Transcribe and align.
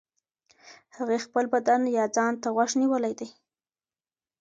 هغې 0.97 1.17
خپل 1.25 1.45
بدن 1.53 1.81
يا 1.97 2.05
ځان 2.15 2.33
ته 2.41 2.47
غوږ 2.55 2.71
نيولی 2.81 3.13
دی. 3.19 3.29